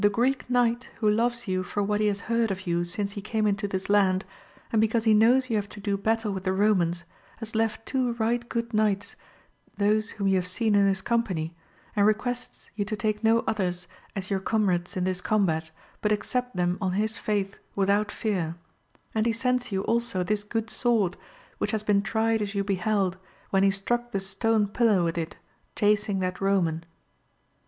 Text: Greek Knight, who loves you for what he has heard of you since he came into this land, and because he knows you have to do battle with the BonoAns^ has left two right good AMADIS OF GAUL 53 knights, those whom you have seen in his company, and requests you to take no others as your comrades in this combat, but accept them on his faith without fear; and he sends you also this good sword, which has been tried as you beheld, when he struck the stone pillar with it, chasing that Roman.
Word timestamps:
Greek 0.13 0.49
Knight, 0.49 0.89
who 0.95 1.07
loves 1.07 1.47
you 1.47 1.61
for 1.61 1.83
what 1.83 2.01
he 2.01 2.07
has 2.07 2.21
heard 2.21 2.49
of 2.49 2.65
you 2.65 2.83
since 2.83 3.11
he 3.11 3.21
came 3.21 3.45
into 3.45 3.67
this 3.67 3.87
land, 3.87 4.25
and 4.71 4.81
because 4.81 5.03
he 5.03 5.13
knows 5.13 5.47
you 5.51 5.55
have 5.55 5.69
to 5.69 5.79
do 5.79 5.95
battle 5.95 6.33
with 6.33 6.43
the 6.43 6.49
BonoAns^ 6.49 7.03
has 7.37 7.53
left 7.53 7.85
two 7.85 8.13
right 8.13 8.49
good 8.49 8.73
AMADIS 8.73 9.11
OF 9.13 9.19
GAUL 9.19 9.27
53 9.73 9.77
knights, 9.77 9.77
those 9.77 10.09
whom 10.17 10.27
you 10.27 10.37
have 10.37 10.47
seen 10.47 10.73
in 10.73 10.87
his 10.87 11.03
company, 11.03 11.53
and 11.95 12.07
requests 12.07 12.71
you 12.75 12.83
to 12.83 12.95
take 12.95 13.23
no 13.23 13.41
others 13.41 13.87
as 14.15 14.31
your 14.31 14.39
comrades 14.39 14.97
in 14.97 15.03
this 15.03 15.21
combat, 15.21 15.69
but 16.01 16.11
accept 16.11 16.55
them 16.55 16.79
on 16.81 16.93
his 16.93 17.19
faith 17.19 17.59
without 17.75 18.11
fear; 18.11 18.55
and 19.13 19.27
he 19.27 19.31
sends 19.31 19.71
you 19.71 19.83
also 19.83 20.23
this 20.23 20.43
good 20.43 20.71
sword, 20.71 21.15
which 21.59 21.69
has 21.69 21.83
been 21.83 22.01
tried 22.01 22.41
as 22.41 22.55
you 22.55 22.63
beheld, 22.63 23.17
when 23.51 23.61
he 23.61 23.69
struck 23.69 24.09
the 24.13 24.19
stone 24.19 24.65
pillar 24.67 25.03
with 25.03 25.15
it, 25.19 25.37
chasing 25.75 26.17
that 26.17 26.41
Roman. 26.41 26.85